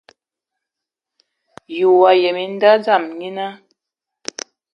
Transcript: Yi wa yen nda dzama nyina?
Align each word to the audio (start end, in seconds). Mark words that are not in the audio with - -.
Yi 1.75 1.85
wa 2.01 2.11
yen 2.21 2.37
nda 2.53 2.71
dzama 2.83 3.09
nyina? 3.19 3.45